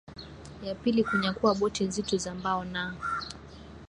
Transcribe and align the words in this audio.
ya 0.63 0.75
pili 0.75 1.03
kunyakua 1.03 1.55
boti 1.55 1.83
nzito 1.83 2.17
za 2.17 2.35
mbao 2.35 2.65
na 2.65 2.95